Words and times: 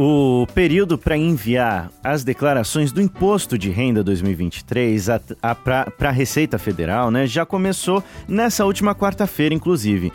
O 0.00 0.46
período 0.54 0.96
para 0.96 1.16
enviar 1.16 1.90
as 2.04 2.22
declarações 2.22 2.92
do 2.92 3.02
Imposto 3.02 3.58
de 3.58 3.68
Renda 3.68 4.04
2023 4.04 5.06
para 5.64 5.92
a 5.98 6.10
Receita 6.12 6.56
Federal 6.56 7.10
né, 7.10 7.26
já 7.26 7.44
começou 7.44 8.00
nessa 8.28 8.64
última 8.64 8.94
quarta-feira, 8.94 9.56
inclusive 9.56 10.12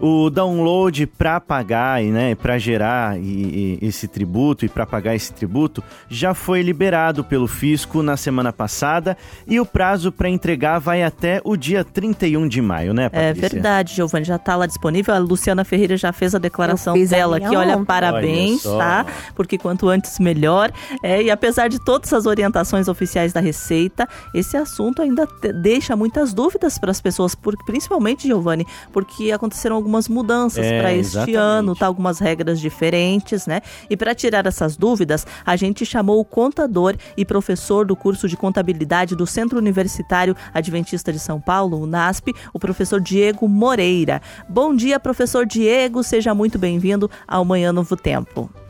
o 0.00 0.30
download 0.30 1.06
para 1.06 1.40
pagar 1.40 2.02
e 2.02 2.10
né, 2.10 2.34
para 2.34 2.58
gerar 2.58 3.18
e, 3.18 3.78
e, 3.82 3.86
esse 3.86 4.08
tributo 4.08 4.64
e 4.64 4.68
para 4.68 4.84
pagar 4.84 5.14
esse 5.14 5.32
tributo 5.32 5.82
já 6.08 6.34
foi 6.34 6.62
liberado 6.62 7.24
pelo 7.24 7.46
fisco 7.46 8.02
na 8.02 8.16
semana 8.16 8.52
passada 8.52 9.16
e 9.46 9.58
o 9.60 9.66
prazo 9.66 10.10
para 10.12 10.28
entregar 10.28 10.78
vai 10.78 11.02
até 11.02 11.40
o 11.44 11.56
dia 11.56 11.84
31 11.84 12.48
de 12.48 12.60
maio, 12.60 12.92
né, 12.92 13.04
é 13.06 13.08
Patrícia? 13.08 13.46
É 13.46 13.48
verdade, 13.50 13.94
Giovanni, 13.94 14.24
já 14.24 14.36
está 14.36 14.56
lá 14.56 14.66
disponível. 14.66 15.14
A 15.14 15.18
Luciana 15.18 15.64
Ferreira 15.64 15.96
já 15.96 16.12
fez 16.12 16.34
a 16.34 16.38
declaração 16.38 16.94
dela 17.06 17.36
aqui. 17.36 17.54
Olha, 17.54 17.78
parabéns, 17.84 18.66
olha 18.66 18.82
tá? 18.82 19.06
Porque 19.34 19.56
quanto 19.56 19.88
antes 19.88 20.18
melhor. 20.18 20.72
É, 21.02 21.22
e 21.22 21.30
apesar 21.30 21.68
de 21.68 21.78
todas 21.78 22.12
as 22.12 22.26
orientações 22.26 22.88
oficiais 22.88 23.32
da 23.32 23.40
Receita, 23.40 24.08
esse 24.34 24.56
assunto 24.56 25.02
ainda 25.02 25.26
deixa 25.54 25.96
muitas 25.96 26.34
dúvidas 26.34 26.78
para 26.78 26.90
as 26.90 27.00
pessoas, 27.00 27.34
por, 27.34 27.56
principalmente, 27.64 28.26
Giovanni, 28.26 28.66
porque 28.92 29.30
aconteceram 29.30 29.76
algumas 29.82 30.08
mudanças 30.08 30.64
é, 30.64 30.80
para 30.80 30.94
este 30.94 31.16
exatamente. 31.16 31.36
ano, 31.36 31.74
tá? 31.74 31.86
Algumas 31.86 32.18
regras 32.18 32.60
diferentes, 32.60 33.46
né? 33.46 33.60
E 33.90 33.96
para 33.96 34.14
tirar 34.14 34.46
essas 34.46 34.76
dúvidas, 34.76 35.26
a 35.44 35.56
gente 35.56 35.84
chamou 35.84 36.20
o 36.20 36.24
contador 36.24 36.94
e 37.16 37.24
professor 37.24 37.84
do 37.84 37.96
curso 37.96 38.28
de 38.28 38.36
contabilidade 38.36 39.16
do 39.16 39.26
Centro 39.26 39.58
Universitário 39.58 40.36
Adventista 40.54 41.12
de 41.12 41.18
São 41.18 41.40
Paulo, 41.40 41.80
o 41.80 41.86
NASP, 41.86 42.32
o 42.52 42.58
professor 42.58 43.00
Diego 43.00 43.48
Moreira. 43.48 44.22
Bom 44.48 44.74
dia, 44.74 45.00
professor 45.00 45.44
Diego, 45.44 46.02
seja 46.02 46.34
muito 46.34 46.58
bem-vindo 46.58 47.10
ao 47.26 47.44
Manhã 47.44 47.72
Novo 47.72 47.96
Tempo. 47.96 48.61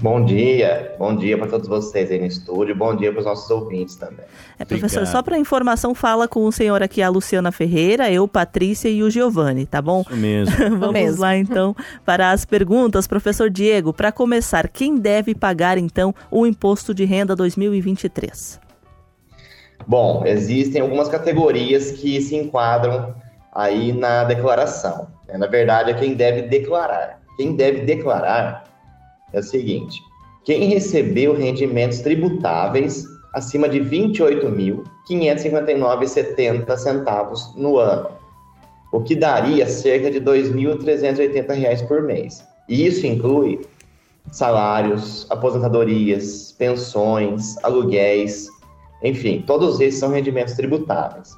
Bom 0.00 0.24
dia, 0.24 0.94
bom 0.98 1.14
dia 1.16 1.36
para 1.36 1.46
todos 1.46 1.68
vocês 1.68 2.10
aí 2.10 2.18
no 2.18 2.26
estúdio, 2.26 2.74
bom 2.74 2.94
dia 2.94 3.10
para 3.10 3.20
os 3.20 3.26
nossos 3.26 3.50
ouvintes 3.50 3.96
também. 3.96 4.24
É, 4.58 4.64
professor, 4.64 5.00
Fica... 5.00 5.12
só 5.12 5.22
para 5.22 5.38
informação, 5.38 5.94
fala 5.94 6.26
com 6.28 6.44
o 6.44 6.52
senhor 6.52 6.82
aqui, 6.82 7.02
a 7.02 7.08
Luciana 7.08 7.50
Ferreira, 7.52 8.10
eu, 8.10 8.26
Patrícia 8.26 8.88
e 8.88 9.02
o 9.02 9.10
Giovanni, 9.10 9.66
tá 9.66 9.80
bom? 9.80 10.02
Isso 10.02 10.16
mesmo. 10.16 10.54
Vamos 10.78 10.92
mesmo. 10.92 11.20
lá 11.20 11.36
então 11.36 11.74
para 12.04 12.30
as 12.30 12.44
perguntas. 12.44 13.06
Professor 13.06 13.50
Diego, 13.50 13.92
para 13.92 14.10
começar, 14.12 14.68
quem 14.68 14.96
deve 14.96 15.34
pagar 15.34 15.78
então 15.78 16.14
o 16.30 16.46
imposto 16.46 16.94
de 16.94 17.04
renda 17.04 17.36
2023? 17.36 18.60
Bom, 19.86 20.22
existem 20.26 20.80
algumas 20.80 21.08
categorias 21.08 21.90
que 21.92 22.20
se 22.20 22.36
enquadram 22.36 23.14
aí 23.54 23.92
na 23.92 24.24
declaração. 24.24 25.08
Né? 25.28 25.36
Na 25.38 25.46
verdade, 25.46 25.90
é 25.90 25.94
quem 25.94 26.14
deve 26.14 26.42
declarar. 26.42 27.20
Quem 27.36 27.54
deve 27.54 27.80
declarar 27.80 28.73
é 29.34 29.40
o 29.40 29.42
seguinte: 29.42 30.00
quem 30.44 30.68
recebeu 30.68 31.34
rendimentos 31.34 32.00
tributáveis 32.00 33.04
acima 33.34 33.68
de 33.68 33.80
R$ 33.80 33.90
28.559,70 33.90 36.76
centavos 36.76 37.52
no 37.56 37.78
ano, 37.78 38.10
o 38.92 39.02
que 39.02 39.16
daria 39.16 39.66
cerca 39.66 40.10
de 40.10 40.18
R$ 40.18 40.24
2.380 40.24 41.88
por 41.88 42.02
mês. 42.02 42.44
E 42.68 42.86
isso 42.86 43.06
inclui 43.06 43.66
salários, 44.30 45.26
aposentadorias, 45.30 46.54
pensões, 46.56 47.56
aluguéis, 47.62 48.48
enfim, 49.02 49.42
todos 49.46 49.80
esses 49.80 50.00
são 50.00 50.08
rendimentos 50.10 50.54
tributáveis. 50.54 51.30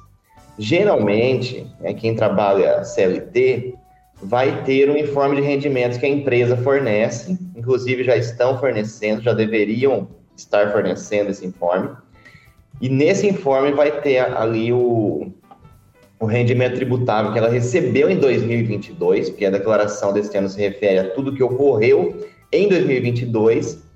Geralmente, 0.57 1.67
é, 1.83 1.93
quem 1.93 2.15
trabalha 2.15 2.83
CLT 2.83 3.76
vai 4.21 4.63
ter 4.63 4.89
um 4.89 4.97
informe 4.97 5.35
de 5.35 5.41
rendimentos 5.41 5.97
que 5.97 6.05
a 6.05 6.09
empresa 6.09 6.57
fornece, 6.57 7.37
inclusive 7.55 8.03
já 8.03 8.15
estão 8.15 8.57
fornecendo, 8.59 9.21
já 9.21 9.33
deveriam 9.33 10.07
estar 10.35 10.71
fornecendo 10.71 11.29
esse 11.29 11.45
informe. 11.45 11.89
E 12.81 12.89
nesse 12.89 13.27
informe 13.27 13.71
vai 13.71 14.01
ter 14.01 14.19
ali 14.19 14.71
o, 14.71 15.31
o 16.19 16.25
rendimento 16.25 16.75
tributável 16.75 17.31
que 17.31 17.39
ela 17.39 17.49
recebeu 17.49 18.09
em 18.09 18.17
2022, 18.17 19.31
porque 19.31 19.45
a 19.45 19.51
declaração 19.51 20.13
desse 20.13 20.35
ano 20.37 20.49
se 20.49 20.59
refere 20.59 20.99
a 20.99 21.09
tudo 21.11 21.33
que 21.33 21.43
ocorreu 21.43 22.27
em 22.51 22.67
2022. 22.67 23.86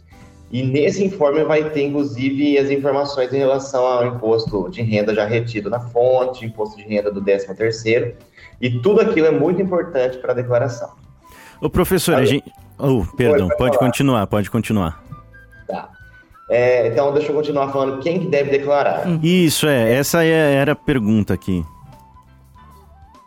E 0.51 0.63
nesse 0.63 1.03
informe 1.03 1.43
vai 1.43 1.69
ter, 1.69 1.83
inclusive, 1.83 2.57
as 2.57 2.69
informações 2.69 3.33
em 3.33 3.37
relação 3.37 3.85
ao 3.85 4.05
imposto 4.05 4.69
de 4.69 4.81
renda 4.81 5.15
já 5.15 5.25
retido 5.25 5.69
na 5.69 5.79
fonte, 5.79 6.45
imposto 6.45 6.75
de 6.75 6.83
renda 6.83 7.09
do 7.09 7.21
13 7.21 7.55
terceiro 7.55 8.15
e 8.59 8.69
tudo 8.79 9.01
aquilo 9.01 9.27
é 9.27 9.31
muito 9.31 9.61
importante 9.61 10.17
para 10.17 10.33
a 10.33 10.35
declaração. 10.35 10.91
O 11.61 11.69
professor, 11.69 12.15
a 12.15 12.25
gente. 12.25 12.51
Oh, 12.77 13.05
perdão, 13.15 13.47
pode, 13.47 13.57
pode 13.57 13.79
continuar, 13.79 14.27
pode 14.27 14.51
continuar. 14.51 15.03
Tá. 15.67 15.89
É, 16.49 16.87
então, 16.87 17.13
deixa 17.13 17.31
eu 17.31 17.35
continuar 17.35 17.71
falando 17.71 18.01
quem 18.01 18.19
que 18.19 18.27
deve 18.27 18.51
declarar. 18.51 19.07
Isso, 19.23 19.67
é. 19.67 19.93
Essa 19.93 20.23
é, 20.23 20.55
era 20.55 20.73
a 20.73 20.75
pergunta 20.75 21.33
aqui. 21.33 21.63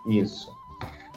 Isso. 0.07 0.53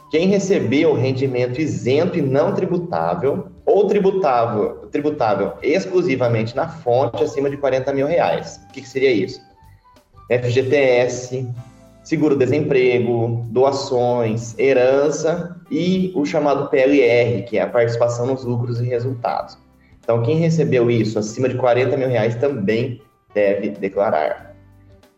Quem 0.09 0.27
recebeu 0.27 0.93
rendimento 0.93 1.59
isento 1.59 2.17
e 2.17 2.21
não 2.21 2.53
tributável, 2.53 3.47
ou 3.77 3.85
tributável, 3.85 4.87
tributável 4.91 5.53
exclusivamente 5.61 6.55
na 6.55 6.67
fonte 6.67 7.23
acima 7.23 7.47
de 7.47 7.57
40 7.57 7.93
mil 7.93 8.07
reais. 8.07 8.59
O 8.67 8.73
que, 8.73 8.81
que 8.81 8.89
seria 8.89 9.11
isso? 9.11 9.39
FGTS, 10.31 11.47
seguro-desemprego, 12.03 13.45
doações, 13.51 14.57
herança 14.57 15.55
e 15.69 16.11
o 16.15 16.25
chamado 16.25 16.69
PLR, 16.69 17.43
que 17.43 17.59
é 17.59 17.61
a 17.61 17.67
participação 17.67 18.25
nos 18.25 18.43
lucros 18.43 18.81
e 18.81 18.85
resultados. 18.85 19.59
Então, 19.99 20.23
quem 20.23 20.37
recebeu 20.37 20.89
isso 20.89 21.19
acima 21.19 21.47
de 21.47 21.55
40 21.55 21.95
mil 21.97 22.09
reais 22.09 22.35
também 22.35 22.99
deve 23.31 23.69
declarar. 23.69 24.55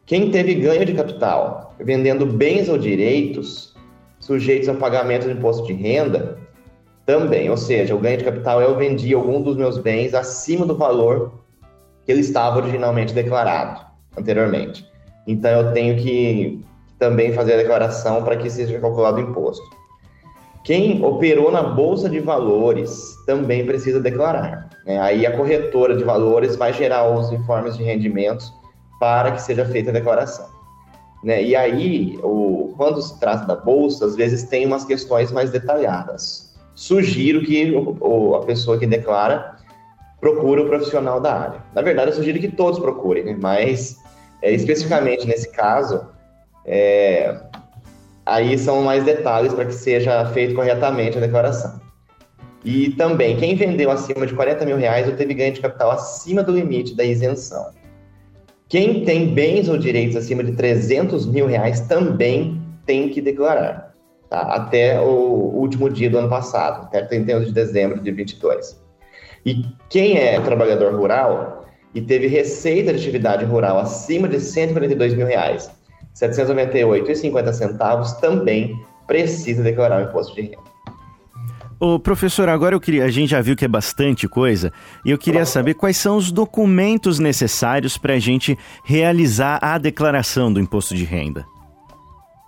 Quem 0.05 0.31
teve 0.31 0.55
ganho 0.55 0.85
de 0.85 0.93
capital 0.93 1.75
vendendo 1.79 2.25
bens 2.25 2.67
ou 2.67 2.77
direitos 2.77 3.73
sujeitos 4.19 4.67
ao 4.67 4.75
pagamento 4.75 5.27
do 5.27 5.31
imposto 5.31 5.65
de 5.65 5.71
renda, 5.71 6.37
também, 7.09 7.49
ou 7.49 7.57
seja, 7.57 7.95
o 7.95 7.97
ganho 7.97 8.19
de 8.19 8.23
capital 8.23 8.61
eu 8.61 8.75
vendi 8.75 9.15
algum 9.15 9.41
dos 9.41 9.57
meus 9.57 9.79
bens 9.79 10.13
acima 10.13 10.63
do 10.63 10.77
valor 10.77 11.31
que 12.05 12.11
ele 12.11 12.21
estava 12.21 12.57
originalmente 12.57 13.15
declarado 13.15 13.83
anteriormente. 14.15 14.87
Então 15.25 15.49
eu 15.49 15.73
tenho 15.73 15.97
que 15.97 16.63
também 16.99 17.33
fazer 17.33 17.55
a 17.55 17.57
declaração 17.57 18.23
para 18.23 18.37
que 18.37 18.47
seja 18.47 18.79
calculado 18.79 19.17
o 19.17 19.21
imposto. 19.21 19.67
Quem 20.63 21.03
operou 21.03 21.51
na 21.51 21.63
Bolsa 21.63 22.07
de 22.07 22.19
Valores 22.19 23.15
também 23.25 23.65
precisa 23.65 23.99
declarar. 23.99 24.69
Né? 24.85 24.99
Aí 24.99 25.25
a 25.25 25.35
corretora 25.35 25.97
de 25.97 26.03
valores 26.03 26.55
vai 26.57 26.71
gerar 26.73 27.09
os 27.09 27.31
informes 27.31 27.75
de 27.75 27.81
rendimentos 27.81 28.53
para 28.99 29.31
que 29.31 29.41
seja 29.41 29.65
feita 29.65 29.89
a 29.89 29.93
declaração. 29.93 30.47
Né? 31.23 31.41
E 31.41 31.55
aí, 31.55 32.19
o, 32.21 32.71
quando 32.77 33.01
se 33.01 33.19
trata 33.19 33.47
da 33.47 33.55
Bolsa, 33.55 34.05
às 34.05 34.15
vezes 34.15 34.43
tem 34.43 34.67
umas 34.67 34.85
questões 34.85 35.31
mais 35.31 35.49
detalhadas. 35.49 36.48
Sugiro 36.79 37.41
que 37.41 37.73
o, 37.75 38.35
a 38.35 38.45
pessoa 38.45 38.79
que 38.79 38.87
declara 38.87 39.57
procure 40.21 40.61
o 40.61 40.65
profissional 40.65 41.19
da 41.19 41.33
área. 41.33 41.63
Na 41.75 41.81
verdade, 41.81 42.11
eu 42.11 42.15
sugiro 42.15 42.39
que 42.39 42.47
todos 42.47 42.79
procurem, 42.79 43.25
né? 43.25 43.37
mas 43.37 43.97
é, 44.41 44.53
especificamente 44.53 45.27
nesse 45.27 45.51
caso, 45.51 46.07
é, 46.65 47.37
aí 48.25 48.57
são 48.57 48.81
mais 48.81 49.03
detalhes 49.03 49.53
para 49.53 49.65
que 49.65 49.73
seja 49.73 50.25
feito 50.27 50.55
corretamente 50.55 51.17
a 51.17 51.21
declaração. 51.21 51.81
E 52.63 52.91
também, 52.91 53.35
quem 53.35 53.57
vendeu 53.57 53.91
acima 53.91 54.25
de 54.25 54.33
40 54.33 54.65
mil 54.65 54.77
reais 54.77 55.05
ou 55.05 55.17
teve 55.17 55.33
ganho 55.33 55.51
de 55.51 55.59
capital 55.59 55.91
acima 55.91 56.41
do 56.41 56.53
limite 56.53 56.95
da 56.95 57.03
isenção. 57.03 57.71
Quem 58.69 59.03
tem 59.03 59.33
bens 59.33 59.67
ou 59.67 59.77
direitos 59.77 60.15
acima 60.15 60.45
de 60.45 60.53
300 60.53 61.25
mil 61.25 61.45
reais 61.45 61.81
também 61.81 62.61
tem 62.85 63.09
que 63.09 63.19
declarar, 63.19 63.88
tá? 64.29 64.41
até 64.41 64.99
o 64.99 65.05
último 65.55 65.89
dia 65.89 66.09
do 66.09 66.17
ano 66.17 66.29
passado, 66.29 66.83
até 66.83 67.01
31 67.01 67.45
de 67.45 67.51
dezembro 67.51 67.99
de 68.01 68.11
22. 68.11 68.79
E 69.45 69.65
quem 69.89 70.17
é 70.17 70.39
trabalhador 70.39 70.93
rural 70.93 71.65
e 71.95 72.01
teve 72.01 72.27
receita 72.27 72.93
de 72.93 72.99
atividade 72.99 73.45
rural 73.45 73.79
acima 73.79 74.27
de 74.27 74.39
142 74.39 75.13
mil 75.15 75.25
reais 75.25 75.71
798,50 76.15 77.53
centavos 77.53 78.13
também 78.13 78.79
precisa 79.07 79.63
declarar 79.63 80.01
o 80.01 80.09
imposto 80.09 80.35
de 80.35 80.41
renda. 80.41 80.69
Ô, 81.79 81.97
professor, 81.97 82.49
agora 82.49 82.75
eu 82.75 82.79
queria, 82.79 83.05
a 83.05 83.09
gente 83.09 83.29
já 83.29 83.41
viu 83.41 83.55
que 83.55 83.63
é 83.63 83.67
bastante 83.67 84.27
coisa, 84.27 84.71
e 85.05 85.11
eu 85.11 85.17
queria 85.17 85.45
saber 85.45 85.75
quais 85.75 85.95
são 85.95 86.17
os 86.17 86.29
documentos 86.29 87.19
necessários 87.19 87.97
para 87.97 88.15
a 88.15 88.19
gente 88.19 88.57
realizar 88.83 89.59
a 89.61 89.77
declaração 89.77 90.51
do 90.51 90.59
imposto 90.59 90.93
de 90.93 91.05
renda. 91.05 91.45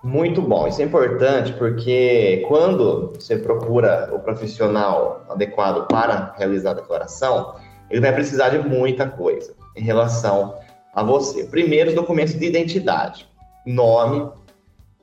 Muito 0.03 0.41
bom, 0.41 0.67
isso 0.67 0.81
é 0.81 0.85
importante 0.85 1.53
porque 1.53 2.43
quando 2.47 3.13
você 3.13 3.37
procura 3.37 4.09
o 4.11 4.19
profissional 4.19 5.23
adequado 5.29 5.87
para 5.87 6.33
realizar 6.37 6.71
a 6.71 6.75
declaração, 6.75 7.55
ele 7.89 8.01
vai 8.01 8.11
precisar 8.11 8.49
de 8.49 8.67
muita 8.67 9.07
coisa 9.07 9.53
em 9.75 9.81
relação 9.83 10.55
a 10.95 11.03
você. 11.03 11.43
Primeiro, 11.45 11.89
os 11.89 11.95
documentos 11.95 12.33
de 12.33 12.45
identidade 12.45 13.29
nome, 13.63 14.27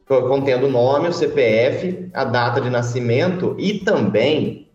contendo 0.06 0.66
o 0.66 0.70
nome, 0.70 1.08
o 1.08 1.12
CPF, 1.12 2.10
a 2.12 2.24
data 2.24 2.60
de 2.60 2.68
nascimento 2.68 3.54
e 3.58 3.78
também 3.78 4.66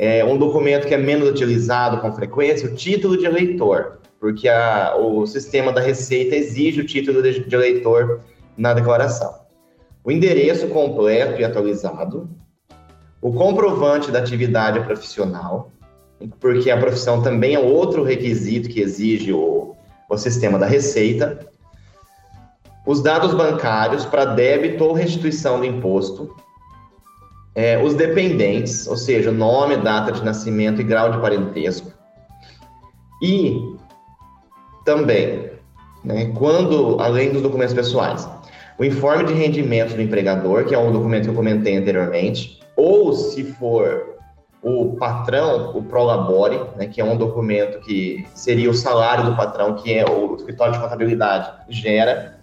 É 0.00 0.24
um 0.24 0.38
documento 0.38 0.86
que 0.86 0.94
é 0.94 0.96
menos 0.96 1.28
utilizado 1.28 2.00
com 2.00 2.12
frequência, 2.12 2.70
o 2.70 2.74
título 2.76 3.16
de 3.16 3.26
eleitor, 3.26 3.98
porque 4.20 4.48
a, 4.48 4.94
o 4.96 5.26
sistema 5.26 5.72
da 5.72 5.80
Receita 5.80 6.36
exige 6.36 6.80
o 6.80 6.86
título 6.86 7.20
de, 7.20 7.40
de 7.40 7.54
eleitor 7.56 8.20
na 8.56 8.72
declaração. 8.72 9.47
O 10.04 10.10
endereço 10.10 10.68
completo 10.68 11.40
e 11.40 11.44
atualizado, 11.44 12.28
o 13.20 13.32
comprovante 13.32 14.10
da 14.10 14.20
atividade 14.20 14.80
profissional, 14.80 15.72
porque 16.40 16.70
a 16.70 16.78
profissão 16.78 17.22
também 17.22 17.54
é 17.54 17.58
outro 17.58 18.02
requisito 18.02 18.68
que 18.68 18.80
exige 18.80 19.32
o, 19.32 19.74
o 20.08 20.16
sistema 20.16 20.58
da 20.58 20.66
Receita, 20.66 21.38
os 22.86 23.02
dados 23.02 23.34
bancários 23.34 24.04
para 24.04 24.24
débito 24.24 24.84
ou 24.84 24.92
restituição 24.92 25.58
do 25.58 25.66
imposto, 25.66 26.34
é, 27.54 27.76
os 27.82 27.94
dependentes, 27.94 28.86
ou 28.86 28.96
seja, 28.96 29.30
nome, 29.30 29.76
data 29.76 30.12
de 30.12 30.24
nascimento 30.24 30.80
e 30.80 30.84
grau 30.84 31.10
de 31.10 31.18
parentesco, 31.18 31.92
e 33.22 33.76
também, 34.84 35.50
né, 36.04 36.32
quando, 36.38 37.00
além 37.00 37.30
dos 37.32 37.42
documentos 37.42 37.74
pessoais, 37.74 38.28
o 38.78 38.84
informe 38.84 39.24
de 39.24 39.32
rendimento 39.32 39.94
do 39.94 40.00
empregador, 40.00 40.64
que 40.64 40.74
é 40.74 40.78
um 40.78 40.92
documento 40.92 41.24
que 41.24 41.30
eu 41.30 41.34
comentei 41.34 41.76
anteriormente, 41.76 42.60
ou 42.76 43.12
se 43.12 43.42
for 43.42 44.16
o 44.62 44.96
patrão, 44.96 45.76
o 45.76 45.82
Prolabore, 45.82 46.60
né, 46.76 46.86
que 46.86 47.00
é 47.00 47.04
um 47.04 47.16
documento 47.16 47.80
que 47.80 48.24
seria 48.34 48.70
o 48.70 48.74
salário 48.74 49.24
do 49.24 49.36
patrão, 49.36 49.74
que 49.74 49.92
é 49.92 50.04
o 50.08 50.36
escritório 50.36 50.74
de 50.74 50.80
contabilidade 50.80 51.50
gera, 51.68 52.38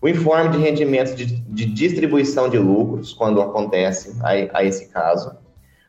o 0.00 0.08
informe 0.08 0.50
de 0.50 0.58
rendimentos 0.58 1.14
de, 1.14 1.26
de 1.26 1.66
distribuição 1.66 2.48
de 2.48 2.58
lucros, 2.58 3.12
quando 3.12 3.40
acontece 3.40 4.16
a, 4.22 4.58
a, 4.58 4.64
esse 4.64 4.88
caso, 4.88 5.36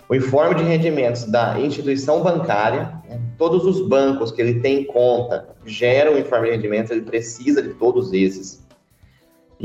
o 0.10 0.16
informe 0.16 0.56
de 0.56 0.64
rendimentos 0.64 1.26
da 1.26 1.60
instituição 1.60 2.24
bancária, 2.24 2.94
né, 3.08 3.22
todos 3.38 3.66
os 3.66 3.88
bancos 3.88 4.32
que 4.32 4.42
ele 4.42 4.60
tem 4.62 4.82
em 4.82 4.86
conta 4.86 5.50
geram 5.66 6.16
o 6.16 6.18
informe 6.18 6.48
de 6.48 6.56
rendimentos, 6.56 6.92
ele 6.92 7.02
precisa 7.02 7.62
de 7.62 7.74
todos 7.74 8.14
esses, 8.14 8.66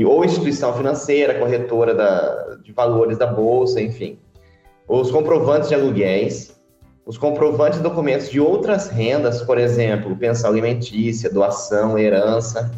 ou 0.01 0.25
instituição 0.25 0.73
financeira, 0.73 1.37
corretora 1.39 1.93
da, 1.93 2.57
de 2.63 2.71
valores 2.71 3.17
da 3.17 3.27
bolsa, 3.27 3.81
enfim 3.81 4.17
os 4.87 5.11
comprovantes 5.11 5.69
de 5.69 5.75
aluguéis, 5.75 6.55
os 7.05 7.17
comprovantes 7.17 7.77
de 7.77 7.83
documentos 7.83 8.29
de 8.29 8.39
outras 8.39 8.89
rendas, 8.89 9.41
por 9.41 9.57
exemplo, 9.57 10.15
pensão 10.15 10.49
alimentícia, 10.49 11.31
doação, 11.31 11.97
herança, 11.97 12.71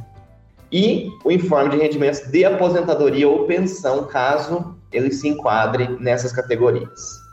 e 0.72 1.10
o 1.24 1.32
informe 1.32 1.72
de 1.72 1.78
rendimentos 1.78 2.22
de 2.22 2.44
aposentadoria 2.44 3.28
ou 3.28 3.46
pensão, 3.46 4.06
caso 4.06 4.76
ele 4.92 5.12
se 5.12 5.28
enquadre 5.28 5.88
nessas 6.00 6.32
categorias. 6.32 7.24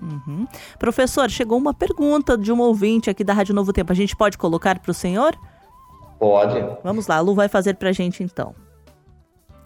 Uhum. 0.00 0.46
Professor, 0.78 1.30
chegou 1.30 1.58
uma 1.58 1.74
pergunta 1.74 2.36
de 2.36 2.50
um 2.50 2.60
ouvinte 2.60 3.10
aqui 3.10 3.22
da 3.22 3.34
Rádio 3.34 3.54
Novo 3.54 3.72
Tempo. 3.72 3.92
A 3.92 3.94
gente 3.94 4.16
pode 4.16 4.38
colocar 4.38 4.78
para 4.78 4.90
o 4.90 4.94
senhor? 4.94 5.36
Pode. 6.20 6.62
Vamos 6.84 7.06
lá, 7.06 7.16
a 7.16 7.20
Lu 7.20 7.34
vai 7.34 7.48
fazer 7.48 7.74
para 7.74 7.88
a 7.88 7.92
gente 7.92 8.22
então. 8.22 8.54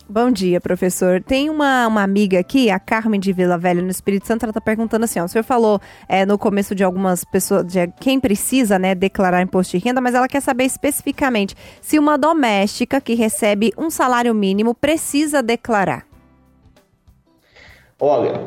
Bom 0.08 0.30
dia, 0.30 0.60
professor. 0.60 1.20
Tem 1.20 1.50
uma, 1.50 1.88
uma 1.88 2.02
amiga 2.02 2.38
aqui, 2.38 2.70
a 2.70 2.78
Carmen 2.78 3.18
de 3.18 3.32
Vila 3.32 3.58
Velha, 3.58 3.82
no 3.82 3.90
Espírito 3.90 4.26
Santo, 4.26 4.44
ela 4.44 4.50
está 4.50 4.60
perguntando 4.60 5.04
assim: 5.04 5.18
ó, 5.18 5.24
o 5.24 5.28
senhor 5.28 5.42
falou 5.42 5.80
é, 6.08 6.24
no 6.24 6.38
começo 6.38 6.72
de 6.72 6.84
algumas 6.84 7.24
pessoas, 7.24 7.66
de 7.66 7.88
quem 8.00 8.20
precisa 8.20 8.78
né, 8.78 8.94
declarar 8.94 9.42
imposto 9.42 9.76
de 9.76 9.84
renda, 9.84 10.00
mas 10.00 10.14
ela 10.14 10.28
quer 10.28 10.40
saber 10.42 10.64
especificamente 10.64 11.56
se 11.80 11.98
uma 11.98 12.16
doméstica 12.16 13.00
que 13.00 13.14
recebe 13.14 13.72
um 13.76 13.90
salário 13.90 14.32
mínimo 14.32 14.74
precisa 14.74 15.42
declarar. 15.42 16.06
Olha, 17.98 18.46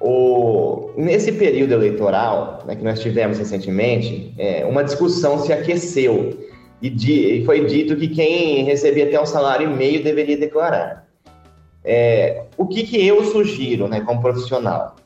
o, 0.00 0.90
nesse 0.96 1.30
período 1.32 1.72
eleitoral 1.72 2.64
né, 2.66 2.74
que 2.74 2.82
nós 2.82 2.98
tivemos 2.98 3.38
recentemente, 3.38 4.34
é, 4.38 4.64
uma 4.64 4.82
discussão 4.82 5.38
se 5.38 5.52
aqueceu 5.52 6.47
e, 6.80 6.88
di, 6.88 7.42
foi 7.44 7.64
dito 7.66 7.96
que 7.96 8.08
quem 8.08 8.64
recebia 8.64 9.06
até 9.06 9.20
um 9.20 9.26
salário 9.26 9.70
e 9.70 9.74
meio 9.74 10.02
deveria 10.02 10.36
declarar. 10.36 11.08
É, 11.84 12.44
o 12.56 12.66
que, 12.66 12.84
que 12.84 13.04
eu 13.06 13.24
sugiro, 13.24 13.88
né, 13.88 14.00
como 14.02 14.20
profissional? 14.20 14.96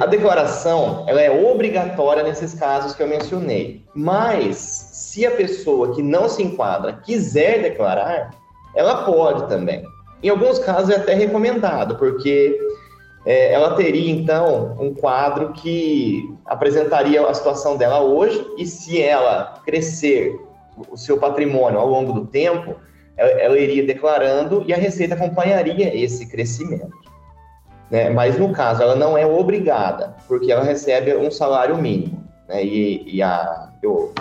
A 0.00 0.06
declaração 0.06 1.04
ela 1.08 1.20
é 1.20 1.30
obrigatória 1.30 2.22
nesses 2.22 2.54
casos 2.54 2.94
que 2.94 3.02
eu 3.02 3.08
mencionei, 3.08 3.82
mas 3.92 4.56
se 4.56 5.26
a 5.26 5.30
pessoa 5.32 5.94
que 5.94 6.02
não 6.02 6.28
se 6.28 6.42
enquadra 6.42 6.92
quiser 7.04 7.62
declarar, 7.62 8.30
ela 8.76 9.04
pode 9.04 9.48
também. 9.48 9.82
Em 10.22 10.28
alguns 10.28 10.60
casos 10.60 10.90
é 10.90 10.96
até 10.96 11.14
recomendado, 11.14 11.96
porque 11.96 12.56
é, 13.26 13.52
ela 13.52 13.74
teria 13.74 14.12
então 14.12 14.76
um 14.78 14.94
quadro 14.94 15.52
que 15.52 16.32
apresentaria 16.46 17.26
a 17.26 17.34
situação 17.34 17.76
dela 17.76 18.00
hoje 18.00 18.46
e 18.56 18.64
se 18.64 19.02
ela 19.02 19.60
crescer 19.66 20.40
o 20.88 20.96
seu 20.96 21.18
patrimônio 21.18 21.80
ao 21.80 21.88
longo 21.88 22.12
do 22.12 22.26
tempo, 22.26 22.76
ela, 23.16 23.30
ela 23.30 23.58
iria 23.58 23.84
declarando 23.84 24.62
e 24.64 24.72
a 24.72 24.76
Receita 24.76 25.14
acompanharia 25.14 25.92
esse 25.92 26.26
crescimento. 26.26 26.96
Né? 27.90 28.10
Mas 28.10 28.38
no 28.38 28.52
caso, 28.52 28.82
ela 28.82 28.94
não 28.94 29.18
é 29.18 29.26
obrigada, 29.26 30.14
porque 30.28 30.52
ela 30.52 30.62
recebe 30.62 31.12
um 31.16 31.30
salário 31.30 31.76
mínimo. 31.76 32.24
Né? 32.48 32.64
E, 32.64 33.16
e 33.16 33.22
a, 33.22 33.70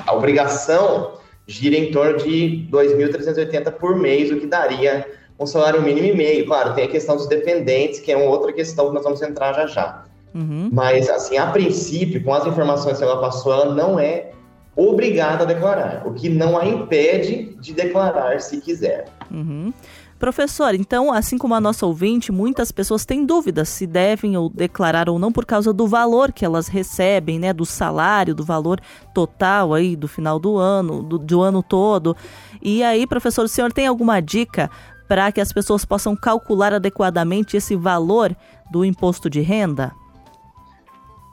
a 0.08 0.16
obrigação 0.16 1.14
gira 1.46 1.76
em 1.76 1.92
torno 1.92 2.18
de 2.18 2.68
2.380 2.72 3.72
por 3.74 3.96
mês, 3.96 4.32
o 4.32 4.40
que 4.40 4.48
daria 4.48 5.06
um 5.40 5.46
salário 5.46 5.82
mínimo 5.82 6.08
e 6.08 6.16
meio. 6.16 6.46
Claro, 6.46 6.74
tem 6.74 6.86
a 6.86 6.88
questão 6.88 7.16
dos 7.16 7.28
dependentes, 7.28 8.00
que 8.00 8.12
é 8.12 8.18
uma 8.18 8.30
outra 8.30 8.54
questão 8.54 8.88
que 8.88 8.94
nós 8.94 9.04
vamos 9.04 9.22
entrar 9.22 9.54
já 9.54 9.68
já. 9.68 10.04
Uhum. 10.34 10.70
Mas, 10.72 11.10
assim, 11.10 11.38
a 11.38 11.48
princípio, 11.48 12.24
com 12.24 12.34
as 12.34 12.46
informações 12.46 12.98
que 12.98 13.04
ela 13.04 13.20
passou, 13.22 13.54
ela 13.54 13.74
não 13.74 14.00
é 14.00 14.32
obrigada 14.76 15.44
a 15.44 15.46
declarar, 15.46 16.06
o 16.06 16.14
que 16.14 16.28
não 16.28 16.58
a 16.58 16.66
impede 16.66 17.56
de 17.62 17.74
declarar 17.74 18.42
se 18.42 18.60
quiser. 18.60 19.06
Uhum. 19.32 19.72
Professor, 20.20 20.74
então, 20.74 21.12
assim 21.12 21.38
como 21.38 21.54
a 21.54 21.62
nossa 21.62 21.86
ouvinte, 21.86 22.32
muitas 22.32 22.72
pessoas 22.72 23.06
têm 23.06 23.26
dúvidas 23.26 23.68
se 23.68 23.86
devem 23.86 24.38
ou 24.38 24.50
declarar 24.50 25.10
ou 25.10 25.20
não 25.20 25.32
por 25.32 25.46
causa 25.46 25.74
do 25.74 25.88
valor 25.88 26.32
que 26.32 26.46
elas 26.46 26.68
recebem, 26.68 27.38
né, 27.38 27.52
do 27.52 27.66
salário, 27.66 28.34
do 28.34 28.44
valor 28.44 28.80
total 29.14 29.74
aí 29.74 29.96
do 29.96 30.08
final 30.08 30.40
do 30.40 30.58
ano, 30.58 31.04
do, 31.04 31.18
do 31.18 31.42
ano 31.42 31.62
todo. 31.62 32.16
E 32.62 32.82
aí, 32.82 33.06
professor, 33.06 33.44
o 33.44 33.50
senhor 33.50 33.74
tem 33.74 33.88
alguma 33.88 34.22
dica 34.22 34.72
para 35.08 35.32
que 35.32 35.42
as 35.42 35.54
pessoas 35.54 35.86
possam 35.86 36.16
calcular 36.16 36.74
adequadamente 36.74 37.58
esse 37.58 37.76
valor 37.76 38.36
do 38.72 38.84
imposto 38.84 39.30
de 39.30 39.42
renda? 39.42 39.92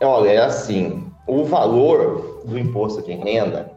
Olha, 0.02 0.30
é 0.30 0.38
assim, 0.38 1.06
o 1.26 1.44
valor 1.44 2.42
do 2.44 2.58
imposto 2.58 3.02
de 3.02 3.12
renda, 3.12 3.70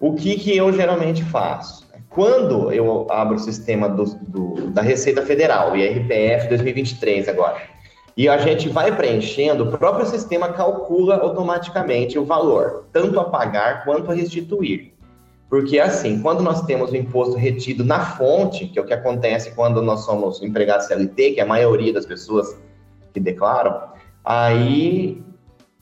o 0.00 0.14
que, 0.14 0.36
que 0.36 0.56
eu 0.56 0.72
geralmente 0.72 1.24
faço? 1.24 1.86
Quando 2.10 2.72
eu 2.72 3.06
abro 3.10 3.36
o 3.36 3.38
sistema 3.38 3.88
do, 3.88 4.04
do, 4.04 4.70
da 4.70 4.82
Receita 4.82 5.22
Federal, 5.22 5.76
IRPF 5.76 6.48
2023 6.48 7.28
agora, 7.28 7.60
e 8.16 8.28
a 8.28 8.38
gente 8.38 8.70
vai 8.70 8.96
preenchendo, 8.96 9.64
o 9.64 9.78
próprio 9.78 10.06
sistema 10.06 10.48
calcula 10.48 11.16
automaticamente 11.16 12.18
o 12.18 12.24
valor, 12.24 12.86
tanto 12.90 13.20
a 13.20 13.24
pagar 13.24 13.84
quanto 13.84 14.10
a 14.10 14.14
restituir. 14.14 14.94
Porque, 15.48 15.78
assim, 15.78 16.20
quando 16.20 16.42
nós 16.42 16.62
temos 16.62 16.90
o 16.90 16.96
imposto 16.96 17.36
retido 17.36 17.84
na 17.84 18.00
fonte, 18.00 18.66
que 18.66 18.78
é 18.78 18.82
o 18.82 18.84
que 18.84 18.92
acontece 18.92 19.54
quando 19.54 19.80
nós 19.80 20.04
somos 20.04 20.42
empregados 20.42 20.86
CLT, 20.86 21.32
que 21.32 21.40
é 21.40 21.42
a 21.42 21.46
maioria 21.46 21.92
das 21.92 22.04
pessoas 22.04 22.58
que 23.12 23.20
declaram, 23.20 23.80
aí, 24.24 25.22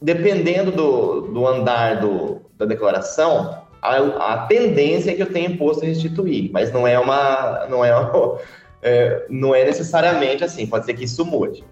dependendo 0.02 0.70
do, 0.70 1.22
do 1.22 1.46
andar 1.46 2.00
do, 2.00 2.42
da 2.58 2.66
declaração, 2.66 3.64
a, 3.80 4.34
a, 4.34 4.46
tendência 4.46 5.10
é 5.10 5.14
que 5.14 5.22
eu 5.22 5.32
tenha 5.32 5.48
imposto 5.48 5.82
a 5.82 5.88
restituir, 5.88 6.50
mas 6.52 6.70
não 6.70 6.86
é 6.86 6.98
uma. 6.98 7.66
Não 7.68 7.82
é, 7.82 7.96
uma, 7.96 8.38
é, 8.82 9.26
não 9.30 9.54
é 9.54 9.64
necessariamente 9.64 10.44
assim, 10.44 10.66
pode 10.66 10.84
ser 10.84 10.92
que 10.92 11.04
isso 11.04 11.24
mude. 11.24 11.64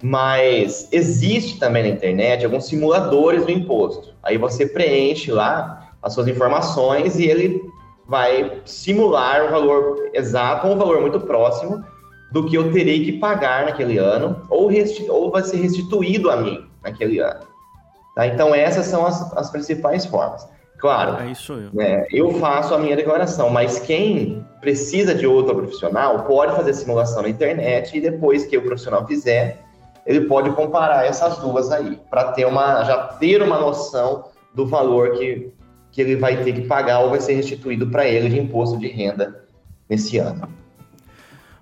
Mas 0.00 0.88
existe 0.90 1.60
também 1.60 1.84
na 1.84 1.88
internet 1.88 2.44
alguns 2.44 2.66
simuladores 2.66 3.44
do 3.46 3.52
imposto. 3.52 4.14
Aí 4.22 4.36
você 4.36 4.66
preenche 4.66 5.30
lá 5.30 5.81
as 6.02 6.14
suas 6.14 6.28
informações 6.28 7.18
e 7.18 7.26
ele 7.26 7.62
vai 8.06 8.60
simular 8.64 9.46
o 9.46 9.50
valor 9.50 10.10
exato 10.12 10.66
ou 10.66 10.74
um 10.74 10.78
valor 10.78 11.00
muito 11.00 11.20
próximo 11.20 11.84
do 12.32 12.46
que 12.46 12.56
eu 12.56 12.72
terei 12.72 13.04
que 13.04 13.12
pagar 13.12 13.66
naquele 13.66 13.98
ano 13.98 14.42
ou, 14.48 14.70
ou 15.08 15.30
vai 15.30 15.42
ser 15.42 15.58
restituído 15.58 16.30
a 16.30 16.36
mim 16.36 16.66
naquele 16.82 17.20
ano. 17.20 17.40
Tá? 18.14 18.26
Então, 18.26 18.54
essas 18.54 18.86
são 18.86 19.06
as, 19.06 19.36
as 19.36 19.50
principais 19.50 20.04
formas. 20.04 20.46
Claro, 20.78 21.22
é 21.22 21.30
isso 21.30 21.52
eu. 21.52 21.70
Né, 21.72 22.06
eu 22.10 22.34
faço 22.34 22.74
a 22.74 22.78
minha 22.78 22.96
declaração, 22.96 23.48
mas 23.48 23.78
quem 23.78 24.44
precisa 24.60 25.14
de 25.14 25.24
outro 25.26 25.54
profissional 25.54 26.24
pode 26.24 26.56
fazer 26.56 26.74
simulação 26.74 27.22
na 27.22 27.28
internet 27.28 27.96
e 27.96 28.00
depois 28.00 28.44
que 28.44 28.58
o 28.58 28.62
profissional 28.62 29.06
fizer, 29.06 29.62
ele 30.04 30.22
pode 30.22 30.50
comparar 30.50 31.06
essas 31.06 31.38
duas 31.38 31.70
aí, 31.70 32.00
para 32.10 32.32
ter 32.32 32.46
uma, 32.46 32.82
já 32.82 32.98
ter 32.98 33.40
uma 33.42 33.60
noção 33.60 34.24
do 34.52 34.66
valor 34.66 35.12
que 35.12 35.52
que 35.92 36.00
ele 36.00 36.16
vai 36.16 36.42
ter 36.42 36.52
que 36.52 36.62
pagar 36.62 37.00
ou 37.00 37.10
vai 37.10 37.20
ser 37.20 37.34
restituído 37.34 37.86
para 37.86 38.08
ele 38.08 38.28
de 38.28 38.40
imposto 38.40 38.78
de 38.78 38.88
renda 38.88 39.44
nesse 39.88 40.18
ano. 40.18 40.48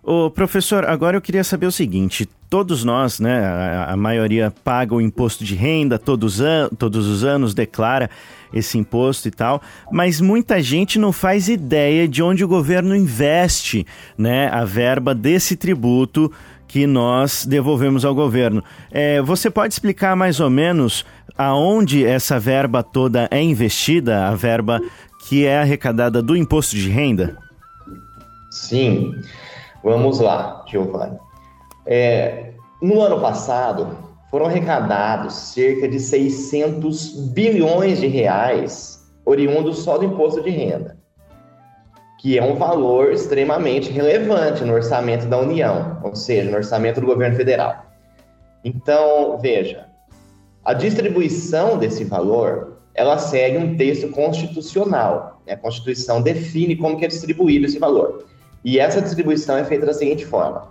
Ô, 0.03 0.31
professor, 0.31 0.87
agora 0.87 1.17
eu 1.17 1.21
queria 1.21 1.45
saber 1.45 1.67
o 1.67 1.73
seguinte: 1.73 2.27
todos 2.49 2.85
nós, 2.85 3.21
né, 3.21 3.41
a, 3.45 3.93
a 3.93 3.97
maioria 3.97 4.53
paga 4.65 4.95
o 4.95 5.01
imposto 5.01 5.45
de 5.45 5.55
renda 5.55 5.99
todos, 5.99 6.41
an 6.41 6.71
todos 6.79 7.07
os 7.07 7.23
anos, 7.23 7.53
declara 7.53 8.09
esse 8.53 8.79
imposto 8.79 9.29
e 9.29 9.31
tal, 9.31 9.61
mas 9.93 10.21
muita 10.21 10.61
gente 10.63 10.99
não 10.99 11.13
faz 11.13 11.49
ideia 11.49 12.09
de 12.09 12.23
onde 12.23 12.43
o 12.45 12.49
governo 12.49 12.97
investe, 12.97 13.87
né, 14.17 14.49
a 14.49 14.65
verba 14.65 15.15
desse 15.15 15.55
tributo 15.55 16.33
que 16.67 16.87
nós 16.87 17.45
devolvemos 17.45 18.05
ao 18.05 18.15
governo. 18.15 18.63
É, 18.93 19.21
você 19.21 19.51
pode 19.51 19.75
explicar 19.75 20.15
mais 20.15 20.39
ou 20.39 20.49
menos 20.49 21.05
aonde 21.41 22.05
essa 22.05 22.39
verba 22.39 22.83
toda 22.83 23.27
é 23.31 23.41
investida, 23.41 24.27
a 24.27 24.35
verba 24.35 24.79
que 25.27 25.47
é 25.47 25.59
arrecadada 25.59 26.21
do 26.21 26.37
imposto 26.37 26.77
de 26.77 26.91
renda? 26.91 27.39
Sim, 28.51 29.15
vamos 29.83 30.21
lá, 30.21 30.63
Giovanni. 30.69 31.17
É, 31.87 32.53
no 32.83 33.01
ano 33.01 33.19
passado, 33.23 33.97
foram 34.31 34.45
arrecadados 34.45 35.33
cerca 35.33 35.89
de 35.89 35.99
600 35.99 37.31
bilhões 37.33 38.01
de 38.01 38.07
reais 38.07 39.11
oriundos 39.25 39.79
só 39.79 39.97
do 39.97 40.05
imposto 40.05 40.43
de 40.43 40.51
renda 40.51 41.01
que 42.19 42.39
é 42.39 42.45
um 42.45 42.55
valor 42.57 43.13
extremamente 43.13 43.91
relevante 43.91 44.63
no 44.63 44.75
orçamento 44.75 45.25
da 45.25 45.39
União, 45.39 45.99
ou 46.05 46.15
seja, 46.15 46.51
no 46.51 46.59
orçamento 46.59 47.01
do 47.01 47.07
governo 47.07 47.35
federal. 47.35 47.87
Então, 48.63 49.39
veja, 49.39 49.90
a 50.65 50.75
distribuição 50.75 51.79
desse 51.79 52.05
valor, 52.05 52.79
ela 52.95 53.19
segue 53.19 53.57
um 53.59 53.77
texto 53.77 54.09
constitucional. 54.09 55.41
Né? 55.47 55.55
A 55.55 55.57
Constituição 55.57 56.21
define 56.21 56.77
como 56.77 56.99
que 56.99 57.05
é 57.05 57.09
distribuído 57.09 57.67
esse 57.67 57.79
valor. 57.79 58.25
E 58.65 58.79
essa 58.79 59.01
distribuição 59.01 59.57
é 59.57 59.65
feita 59.65 59.87
da 59.87 59.95
seguinte 59.95 60.27
forma: 60.27 60.71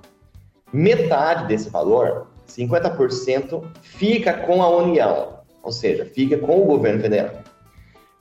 metade 0.71 1.47
desse 1.47 1.69
valor, 1.69 2.27
50%, 2.47 3.63
fica 3.81 4.33
com 4.33 4.61
a 4.61 4.69
União, 4.69 5.39
ou 5.63 5.71
seja, 5.71 6.05
fica 6.05 6.37
com 6.37 6.61
o 6.61 6.65
governo 6.65 7.01
federal. 7.01 7.31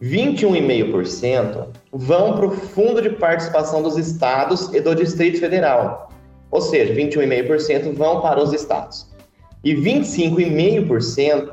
21,5% 0.01 1.67
vão 1.93 2.37
para 2.37 2.47
o 2.47 2.51
Fundo 2.51 3.03
de 3.03 3.11
Participação 3.11 3.83
dos 3.83 3.99
Estados 3.99 4.73
e 4.73 4.81
do 4.81 4.95
Distrito 4.95 5.41
Federal. 5.41 6.13
Ou 6.51 6.61
seja, 6.61 6.95
21,5% 6.95 7.95
vão 7.95 8.21
para 8.21 8.41
os 8.41 8.53
estados. 8.53 9.08
E 9.65 9.75
25,5% 9.75 11.51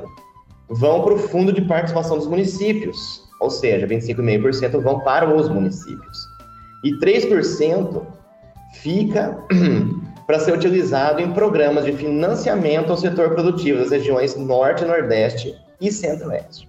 vão 0.68 1.02
para 1.02 1.14
o 1.14 1.18
Fundo 1.18 1.52
de 1.52 1.62
Participação 1.62 2.16
dos 2.16 2.26
Municípios. 2.26 3.26
Ou 3.40 3.50
seja, 3.50 3.86
25,5% 3.86 4.80
vão 4.80 5.00
para 5.00 5.32
os 5.34 5.48
municípios. 5.48 6.18
E 6.82 6.92
3% 6.98 8.02
fica 8.74 9.38
para 10.26 10.40
ser 10.40 10.54
utilizado 10.54 11.20
em 11.20 11.32
programas 11.32 11.84
de 11.84 11.92
financiamento 11.92 12.90
ao 12.90 12.96
setor 12.96 13.30
produtivo 13.30 13.80
das 13.80 13.90
regiões 13.90 14.36
Norte, 14.36 14.84
Nordeste 14.84 15.54
e 15.80 15.92
Centro-Oeste. 15.92 16.68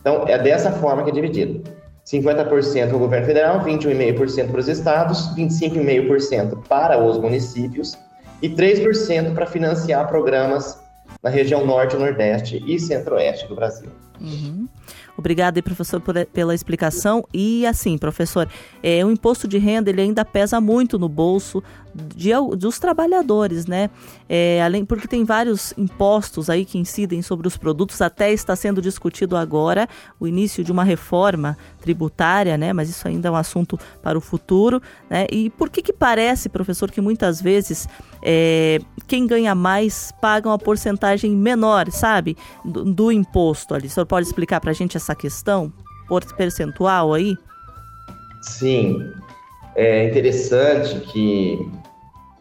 Então, 0.00 0.24
é 0.28 0.38
dessa 0.38 0.70
forma 0.72 1.02
que 1.02 1.10
é 1.10 1.14
dividido. 1.14 1.62
50% 2.06 2.88
para 2.88 2.96
o 2.96 2.98
governo 2.98 3.26
federal, 3.26 3.60
21,5% 3.60 4.50
para 4.50 4.60
os 4.60 4.68
estados, 4.68 5.34
25,5% 5.34 6.62
para 6.68 7.02
os 7.02 7.18
municípios 7.18 7.96
e 8.44 8.50
3% 8.50 9.32
para 9.34 9.46
financiar 9.46 10.06
programas 10.06 10.78
na 11.22 11.30
região 11.30 11.64
norte, 11.64 11.96
nordeste 11.96 12.62
e 12.66 12.78
centro-oeste 12.78 13.48
do 13.48 13.54
Brasil. 13.54 13.90
Uhum. 14.20 14.68
Obrigada, 15.16 15.62
professor, 15.62 16.00
por, 16.00 16.14
pela 16.26 16.54
explicação. 16.54 17.24
E 17.32 17.66
assim, 17.66 17.98
professor, 17.98 18.48
é, 18.82 19.04
o 19.04 19.10
imposto 19.10 19.46
de 19.46 19.58
renda 19.58 19.90
ele 19.90 20.00
ainda 20.00 20.24
pesa 20.24 20.60
muito 20.60 20.98
no 20.98 21.08
bolso 21.08 21.62
de, 21.94 22.30
dos 22.56 22.78
trabalhadores, 22.78 23.66
né? 23.66 23.88
É, 24.28 24.62
além 24.62 24.84
porque 24.84 25.06
tem 25.06 25.24
vários 25.24 25.72
impostos 25.78 26.50
aí 26.50 26.64
que 26.64 26.78
incidem 26.78 27.22
sobre 27.22 27.46
os 27.46 27.56
produtos. 27.56 28.02
Até 28.02 28.32
está 28.32 28.56
sendo 28.56 28.82
discutido 28.82 29.36
agora 29.36 29.88
o 30.18 30.26
início 30.26 30.64
de 30.64 30.72
uma 30.72 30.82
reforma 30.82 31.56
tributária, 31.80 32.58
né? 32.58 32.72
Mas 32.72 32.88
isso 32.88 33.06
ainda 33.06 33.28
é 33.28 33.30
um 33.30 33.36
assunto 33.36 33.78
para 34.02 34.18
o 34.18 34.20
futuro, 34.20 34.82
né? 35.08 35.26
E 35.30 35.50
por 35.50 35.70
que 35.70 35.82
que 35.82 35.92
parece, 35.92 36.48
professor, 36.48 36.90
que 36.90 37.00
muitas 37.00 37.40
vezes 37.40 37.88
é, 38.22 38.80
quem 39.06 39.26
ganha 39.26 39.54
mais 39.54 40.12
paga 40.20 40.48
uma 40.48 40.58
porcentagem 40.58 41.30
menor, 41.30 41.90
sabe, 41.92 42.36
do, 42.64 42.84
do 42.84 43.12
imposto 43.12 43.74
ali? 43.74 43.88
Senhor 44.04 44.06
pode 44.06 44.26
explicar 44.26 44.60
para 44.60 44.70
a 44.70 44.74
gente 44.74 44.96
essa 44.96 45.14
questão 45.14 45.72
por 46.06 46.24
percentual 46.34 47.14
aí? 47.14 47.36
Sim, 48.42 49.10
é 49.74 50.08
interessante 50.08 51.00
que 51.00 51.58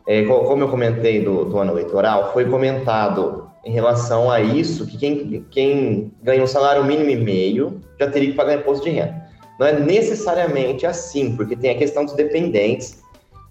é, 0.05 0.23
como 0.25 0.63
eu 0.63 0.69
comentei 0.69 1.23
do, 1.23 1.45
do, 1.45 1.57
ano 1.57 1.71
eleitoral, 1.71 2.33
foi 2.33 2.45
comentado 2.45 3.49
em 3.65 3.71
relação 3.71 4.29
a 4.29 4.41
isso 4.41 4.85
que 4.85 4.97
quem, 4.97 5.45
quem 5.49 6.11
ganha 6.21 6.43
um 6.43 6.47
salário 6.47 6.83
mínimo 6.83 7.09
e 7.09 7.15
meio 7.15 7.81
já 7.97 8.09
teria 8.09 8.31
que 8.31 8.35
pagar 8.35 8.55
imposto 8.55 8.83
de 8.83 8.91
renda. 8.91 9.23
Não 9.57 9.67
é 9.67 9.79
necessariamente 9.79 10.85
assim, 10.85 11.37
porque 11.37 11.55
tem 11.55 11.71
a 11.71 11.77
questão 11.77 12.03
dos 12.03 12.13
dependentes, 12.15 13.01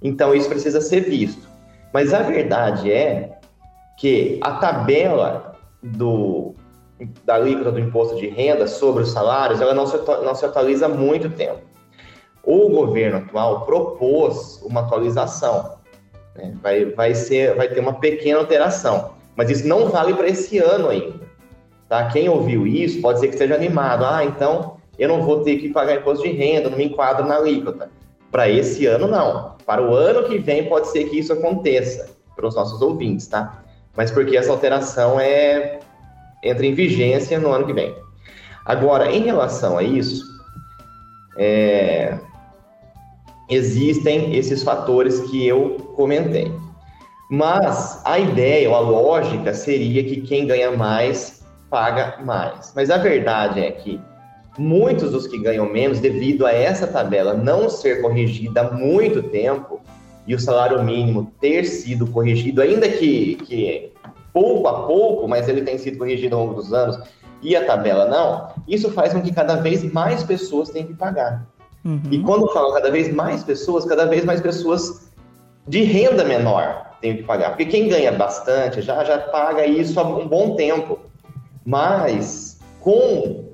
então 0.03 0.35
isso 0.35 0.49
precisa 0.49 0.81
ser 0.83 1.01
visto. 1.01 1.49
Mas 1.95 2.13
a 2.13 2.21
verdade 2.21 2.93
é 2.93 3.39
que 3.97 4.39
a 4.43 4.53
tabela 4.53 5.57
do, 5.83 6.55
da 7.25 7.35
alíquota 7.35 7.73
do 7.73 7.81
imposto 7.81 8.17
de 8.17 8.29
renda 8.29 8.67
sobre 8.67 9.03
os 9.03 9.11
salários, 9.11 9.61
ela 9.61 9.75
não 9.75 9.87
se, 9.87 9.97
não 10.25 10.35
se 10.35 10.45
atualiza 10.45 10.87
há 10.87 10.89
muito 10.89 11.31
tempo. 11.31 11.61
O 12.45 12.69
governo 12.69 13.19
atual 13.19 13.65
propôs 13.65 14.61
uma 14.65 14.81
atualização, 14.81 15.79
né? 16.35 16.55
Vai, 16.63 16.87
vai, 16.87 17.15
ser, 17.15 17.55
vai 17.55 17.69
ter 17.69 17.81
uma 17.81 17.95
pequena 17.95 18.39
alteração. 18.39 19.13
Mas 19.37 19.51
isso 19.51 19.67
não 19.67 19.89
vale 19.89 20.15
para 20.15 20.29
esse 20.29 20.59
ano 20.59 20.89
ainda. 20.89 21.21
Tá? 21.89 22.09
Quem 22.09 22.29
ouviu 22.29 22.67
isso 22.67 23.01
pode 23.01 23.21
ser 23.21 23.29
que 23.29 23.35
esteja 23.35 23.55
animado. 23.55 24.05
Ah, 24.05 24.25
então 24.25 24.77
eu 24.99 25.09
não 25.09 25.23
vou 25.23 25.43
ter 25.43 25.57
que 25.57 25.69
pagar 25.69 25.97
imposto 25.97 26.25
de 26.25 26.33
renda, 26.33 26.71
não 26.71 26.77
me 26.77 26.85
enquadro 26.85 27.27
na 27.27 27.37
alíquota. 27.37 27.91
Para 28.31 28.49
esse 28.49 28.87
ano, 28.87 29.07
não. 29.07 29.57
Para 29.67 29.83
o 29.83 29.95
ano 29.95 30.27
que 30.27 30.39
vem, 30.39 30.69
pode 30.69 30.89
ser 30.89 31.05
que 31.05 31.19
isso 31.19 31.33
aconteça, 31.33 32.11
para 32.35 32.47
os 32.47 32.55
nossos 32.55 32.81
ouvintes, 32.81 33.27
tá? 33.27 33.63
Mas 33.95 34.11
porque 34.11 34.37
essa 34.37 34.51
alteração 34.51 35.21
é 35.21 35.81
entra 36.43 36.67
em 36.67 36.75
vigência 36.75 37.39
no 37.39 37.53
ano 37.53 37.67
que 37.67 37.73
vem. 37.73 37.95
Agora, 38.65 39.11
em 39.11 39.23
relação 39.23 39.79
a 39.79 39.83
isso, 39.83 40.25
é, 41.37 42.19
existem 43.49 44.35
esses 44.35 44.63
fatores 44.63 45.21
que 45.21 45.47
eu 45.47 45.77
comentei. 45.97 46.53
Mas 47.31 48.01
a 48.05 48.19
ideia 48.19 48.69
ou 48.69 48.77
a 48.77 48.81
lógica 48.81 49.55
seria 49.55 50.05
que 50.05 50.21
quem 50.21 50.47
ganha 50.47 50.71
mais 50.71 51.43
paga 51.71 52.19
mais. 52.23 52.73
Mas 52.77 52.91
a 52.91 52.99
verdade 52.99 53.61
é 53.61 53.71
que 53.71 53.99
muitos 54.59 55.11
dos 55.11 55.27
que 55.27 55.39
ganham 55.39 55.67
menos, 55.67 55.99
devido 55.99 56.45
a 56.45 56.53
essa 56.53 56.87
tabela 56.87 57.33
não 57.33 57.71
ser 57.71 58.03
corrigida 58.03 58.61
há 58.61 58.71
muito 58.71 59.23
tempo 59.23 59.81
e 60.27 60.35
o 60.35 60.39
salário 60.39 60.83
mínimo 60.83 61.33
ter 61.41 61.65
sido 61.65 62.07
corrigido, 62.07 62.61
ainda 62.61 62.89
que, 62.89 63.37
que 63.37 63.93
pouco 64.33 64.67
a 64.69 64.87
pouco, 64.87 65.29
mas 65.29 65.49
ele 65.49 65.63
tem 65.63 65.79
sido 65.79 65.99
corrigido 65.99 66.37
ao 66.37 66.47
longo 66.47 66.55
dos 66.55 66.73
anos, 66.73 66.99
e 67.43 67.57
a 67.57 67.65
tabela 67.65 68.07
não, 68.07 68.51
isso 68.69 68.91
faz 68.93 69.13
com 69.13 69.21
que 69.21 69.33
cada 69.33 69.57
vez 69.57 69.83
mais 69.93 70.23
pessoas 70.23 70.71
tenham 70.71 70.87
que 70.87 70.95
pagar. 70.95 71.45
Uhum. 71.85 72.01
E 72.11 72.19
quando 72.21 72.49
falam 72.53 72.73
cada 72.73 72.91
vez 72.91 73.13
mais 73.13 73.43
pessoas, 73.43 73.85
cada 73.85 74.07
vez 74.07 74.25
mais 74.25 74.41
pessoas 74.41 75.11
de 75.67 75.83
renda 75.83 76.25
menor 76.25 76.93
têm 77.01 77.17
que 77.17 77.23
pagar. 77.25 77.51
Porque 77.51 77.67
quem 77.67 77.89
ganha 77.89 78.13
bastante 78.13 78.81
já, 78.81 79.03
já 79.03 79.19
paga 79.19 79.67
isso 79.67 79.99
há 79.99 80.05
um 80.05 80.29
bom 80.29 80.55
tempo. 80.55 80.99
Mas 81.65 82.61
com 82.81 83.45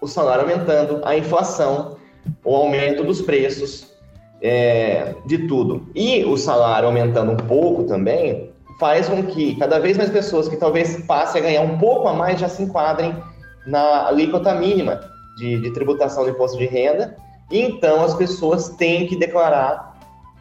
o 0.00 0.06
salário 0.06 0.42
aumentando, 0.42 1.00
a 1.04 1.16
inflação, 1.16 1.96
o 2.44 2.54
aumento 2.54 3.04
dos 3.04 3.20
preços, 3.20 3.92
é, 4.40 5.14
de 5.24 5.46
tudo, 5.46 5.88
e 5.94 6.24
o 6.24 6.36
salário 6.36 6.88
aumentando 6.88 7.32
um 7.32 7.36
pouco 7.36 7.84
também, 7.84 8.51
faz 8.78 9.08
com 9.08 9.22
que 9.24 9.56
cada 9.56 9.78
vez 9.78 9.96
mais 9.96 10.10
pessoas 10.10 10.48
que 10.48 10.56
talvez 10.56 11.04
passem 11.06 11.40
a 11.40 11.44
ganhar 11.44 11.62
um 11.62 11.78
pouco 11.78 12.08
a 12.08 12.12
mais 12.12 12.38
já 12.38 12.48
se 12.48 12.62
enquadrem 12.62 13.14
na 13.66 14.08
alíquota 14.08 14.54
mínima 14.54 15.00
de, 15.36 15.60
de 15.60 15.70
tributação 15.72 16.24
do 16.24 16.30
imposto 16.30 16.58
de 16.58 16.66
renda 16.66 17.16
então 17.50 18.02
as 18.02 18.14
pessoas 18.14 18.70
têm 18.70 19.06
que 19.06 19.14
declarar 19.14 19.92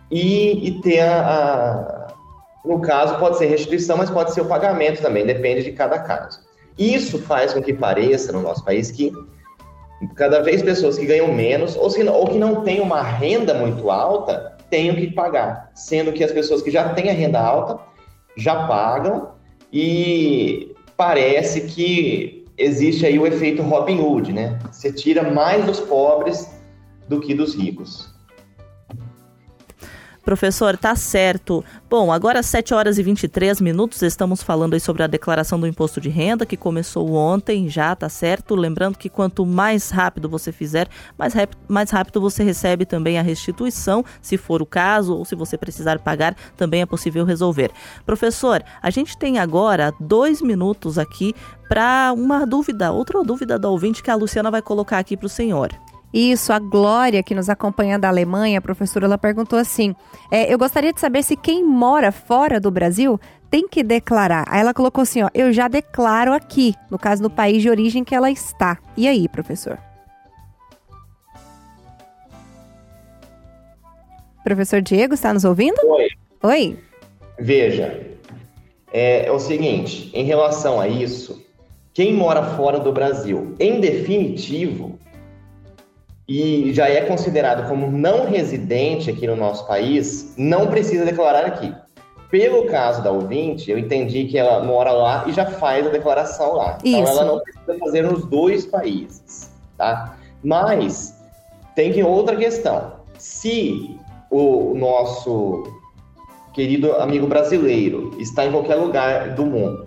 e, 0.10 0.68
e 0.68 0.82
ter 0.82 1.02
a, 1.02 1.22
a, 1.22 2.08
No 2.66 2.80
caso, 2.82 3.18
pode 3.18 3.38
ser 3.38 3.48
restituição, 3.48 3.98
mas 3.98 4.10
pode 4.10 4.34
ser 4.34 4.42
o 4.42 4.46
pagamento 4.46 5.02
também, 5.02 5.26
depende 5.26 5.64
de 5.64 5.72
cada 5.72 6.00
caso. 6.00 6.40
Isso 6.78 7.20
faz 7.20 7.54
com 7.54 7.62
que 7.62 7.74
pareça 7.74 8.32
no 8.32 8.42
nosso 8.42 8.64
país 8.64 8.92
que 8.92 9.12
cada 10.16 10.42
vez 10.42 10.64
pessoas 10.64 10.98
que 10.98 11.06
ganham 11.06 11.32
menos 11.32 11.76
ou, 11.76 11.90
se, 11.90 12.02
ou 12.04 12.28
que 12.28 12.38
não 12.38 12.64
têm 12.64 12.80
uma 12.80 13.02
renda 13.02 13.54
muito 13.54 13.92
alta 13.92 14.58
tenham 14.70 14.96
que 14.96 15.12
pagar, 15.12 15.70
sendo 15.76 16.14
que 16.14 16.24
as 16.24 16.32
pessoas 16.32 16.62
que 16.62 16.72
já 16.72 16.90
têm 16.90 17.10
a 17.10 17.14
renda 17.14 17.40
alta 17.40 17.78
já 18.38 18.68
pagam 18.68 19.32
e 19.72 20.74
parece 20.98 21.62
que 21.62 22.46
existe 22.58 23.06
aí 23.06 23.18
o 23.18 23.26
efeito 23.26 23.62
Robin 23.62 24.00
Hood, 24.00 24.34
né? 24.34 24.60
Você 24.72 24.92
tira 24.92 25.32
mais 25.32 25.66
dos 25.66 25.80
pobres 25.80 26.50
do 27.08 27.20
que 27.20 27.34
dos 27.34 27.56
ricos. 27.56 28.14
Professor, 30.24 30.78
tá 30.78 30.96
certo. 30.96 31.64
Bom, 31.90 32.12
agora 32.12 32.40
às 32.40 32.46
7 32.46 32.74
horas 32.74 33.00
e 33.00 33.04
23 33.04 33.60
minutos, 33.60 34.02
estamos 34.04 34.44
falando 34.44 34.76
aí 34.76 34.80
sobre 34.80 35.02
a 35.02 35.08
declaração 35.08 35.60
do 35.60 35.66
imposto 35.66 36.00
de 36.00 36.10
renda, 36.10 36.46
que 36.46 36.56
começou 36.56 37.14
ontem 37.14 37.68
já, 37.68 37.96
tá 37.96 38.08
certo? 38.08 38.56
Lembrando 38.56 38.98
que 38.98 39.10
quanto 39.10 39.46
mais 39.46 39.90
rápido 39.90 40.30
você 40.30 40.52
fizer, 40.52 40.88
mais, 41.18 41.34
mais 41.68 41.90
rápido 41.90 42.22
você 42.22 42.44
recebe 42.44 42.86
também 42.86 43.18
a 43.18 43.24
restituição, 43.24 44.06
se 44.22 44.38
for 44.38 44.62
o 44.62 44.66
caso, 44.66 45.18
ou 45.18 45.26
se 45.26 45.36
você 45.36 45.58
precisar 45.58 45.98
pagar, 46.00 46.36
também 46.56 46.82
é 46.82 46.86
possível 46.86 47.26
resolver. 47.26 47.72
Professor, 48.06 48.64
a 48.82 48.90
gente 48.92 49.18
tem 49.18 49.40
agora 49.40 49.92
dois 50.00 50.42
minutos 50.42 51.00
aqui 51.00 51.34
para 51.68 52.14
uma 52.16 52.46
dúvida, 52.46 52.92
outra 52.92 53.24
dúvida 53.24 53.58
da 53.58 53.70
ouvinte 53.70 54.04
que 54.04 54.12
a 54.12 54.16
Luciana 54.16 54.52
vai 54.52 54.62
colocar 54.62 55.00
aqui 55.00 55.18
para 55.18 55.26
o 55.26 55.30
senhor. 55.30 55.72
Isso, 56.14 56.52
a 56.52 56.60
Glória, 56.60 57.24
que 57.24 57.34
nos 57.34 57.50
acompanha 57.50 57.98
da 57.98 58.10
Alemanha, 58.10 58.60
a 58.60 58.62
professora, 58.62 59.06
ela 59.06 59.18
perguntou 59.18 59.58
assim: 59.58 59.96
é, 60.30 60.52
Eu 60.54 60.58
gostaria 60.58 60.92
de 60.92 61.00
saber 61.00 61.24
se 61.24 61.36
quem 61.36 61.64
mora 61.64 62.12
fora 62.12 62.60
do 62.60 62.70
Brasil 62.70 63.20
tem 63.50 63.68
que 63.68 63.84
declarar. 63.84 64.46
Aí 64.48 64.60
ela 64.60 64.74
colocou 64.74 65.02
assim: 65.02 65.22
ó, 65.24 65.30
eu 65.34 65.54
já 65.54 65.68
declaro 65.68 66.34
aqui, 66.34 66.74
no 66.90 67.00
caso, 67.00 67.22
no 67.24 67.30
país 67.30 67.62
de 67.62 67.70
origem 67.70 68.04
que 68.04 68.16
ela 68.16 68.32
está. 68.32 68.78
E 68.98 69.08
aí, 69.08 69.28
professor? 69.30 69.78
Professor 74.44 74.82
Diego, 74.82 75.14
está 75.14 75.34
nos 75.34 75.46
ouvindo? 75.46 75.78
Oi. 75.86 76.08
Oi. 76.44 76.80
Veja, 77.40 78.02
é, 78.92 79.26
é 79.28 79.32
o 79.32 79.40
seguinte: 79.40 80.10
em 80.14 80.26
relação 80.26 80.80
a 80.80 80.88
isso, 80.88 81.46
quem 81.94 82.14
mora 82.14 82.44
fora 82.56 82.80
do 82.80 82.92
Brasil, 82.92 83.56
em 83.60 83.80
definitivo, 83.80 84.98
e 86.32 86.74
já 86.74 86.88
é 86.88 87.02
considerado 87.02 87.68
como 87.68 87.92
não 87.92 88.26
residente 88.26 89.10
aqui 89.10 89.28
no 89.28 89.36
nosso 89.36 89.68
país, 89.68 90.34
não 90.38 90.68
precisa 90.68 91.04
declarar 91.04 91.46
aqui. 91.46 91.76
Pelo 92.30 92.68
caso 92.68 93.04
da 93.04 93.12
ouvinte, 93.12 93.70
eu 93.70 93.78
entendi 93.78 94.24
que 94.24 94.38
ela 94.38 94.64
mora 94.64 94.94
lá 94.94 95.26
e 95.28 95.34
já 95.34 95.46
faz 95.46 95.86
a 95.86 95.90
declaração 95.90 96.54
lá. 96.54 96.78
Isso. 96.82 96.96
Então 96.96 97.12
ela 97.12 97.26
não 97.26 97.40
precisa 97.42 97.78
fazer 97.78 98.04
nos 98.04 98.24
dois 98.26 98.66
países, 98.66 99.52
tá? 99.78 100.18
Mas 100.42 101.22
tem 101.76 101.92
que 101.92 102.02
outra 102.02 102.38
questão. 102.38 102.94
Se 103.18 104.00
o 104.30 104.74
nosso 104.74 105.64
querido 106.54 106.94
amigo 106.94 107.28
brasileiro 107.28 108.16
está 108.20 108.46
em 108.46 108.52
qualquer 108.52 108.76
lugar 108.76 109.36
do 109.36 109.46
mundo, 109.46 109.86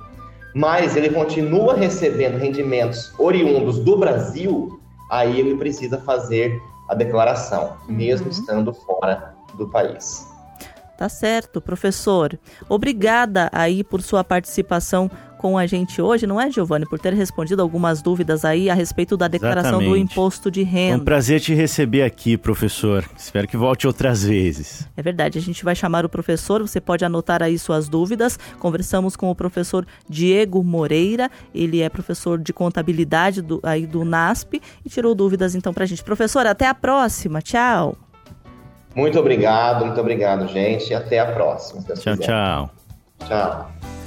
mas 0.55 0.95
ele 0.95 1.09
continua 1.09 1.75
recebendo 1.75 2.37
rendimentos 2.37 3.13
oriundos 3.19 3.79
do 3.79 3.97
Brasil, 3.97 4.74
aí 5.11 5.39
ele 5.39 5.57
precisa 5.57 5.99
fazer 5.99 6.61
a 6.89 6.95
declaração, 6.95 7.77
mesmo 7.89 8.27
uhum. 8.27 8.33
estando 8.33 8.73
fora 8.73 9.35
do 9.55 9.69
país. 9.69 10.27
Tá 10.97 11.09
certo, 11.09 11.61
professor. 11.61 12.39
Obrigada 12.69 13.49
aí 13.53 13.83
por 13.83 14.01
sua 14.01 14.23
participação 14.23 15.11
com 15.45 15.59
a 15.59 15.67
gente 15.67 16.01
hoje, 16.01 16.27
não 16.27 16.41
é, 16.41 16.51
Giovanni, 16.51 16.87
por 16.87 16.99
ter 16.99 17.13
respondido 17.13 17.61
algumas 17.61 18.01
dúvidas 18.01 18.47
aí 18.47 18.71
a 18.71 18.75
respeito 18.75 19.15
da 19.15 19.29
declaração 19.29 19.73
Exatamente. 19.73 19.91
do 19.91 19.97
imposto 19.99 20.51
de 20.51 20.63
renda. 20.63 20.95
É 20.95 20.97
um 20.97 21.05
prazer 21.05 21.39
te 21.39 21.53
receber 21.53 22.01
aqui, 22.01 22.39
professor. 22.39 23.05
Espero 23.15 23.47
que 23.47 23.55
volte 23.55 23.87
outras 23.87 24.25
vezes. 24.25 24.89
É 24.97 25.03
verdade, 25.03 25.37
a 25.37 25.43
gente 25.43 25.63
vai 25.63 25.75
chamar 25.75 26.03
o 26.07 26.09
professor, 26.09 26.63
você 26.63 26.81
pode 26.81 27.05
anotar 27.05 27.43
aí 27.43 27.59
suas 27.59 27.91
dúvidas. 27.91 28.39
Conversamos 28.59 29.17
com 29.17 29.31
o 29.31 29.35
professor 29.35 29.87
Diego 30.09 30.65
Moreira, 30.65 31.31
ele 31.55 31.83
é 31.83 31.91
professor 31.91 32.39
de 32.39 32.55
contabilidade 32.55 33.43
do, 33.43 33.61
aí 33.63 33.87
do 33.87 34.03
NASP 34.03 34.63
e 34.83 34.89
tirou 34.89 35.15
dúvidas 35.15 35.55
então 35.55 35.75
pra 35.75 35.85
gente. 35.85 36.03
Professor, 36.03 36.47
até 36.47 36.67
a 36.67 36.73
próxima. 36.75 37.43
Tchau. 37.43 37.99
Muito 38.97 39.19
obrigado, 39.19 39.85
muito 39.85 40.01
obrigado, 40.01 40.49
gente. 40.49 40.89
E 40.89 40.95
até 40.95 41.19
a 41.19 41.31
próxima. 41.33 41.83
Tchau, 41.83 42.17
tchau. 42.17 42.71
Tchau. 43.29 44.04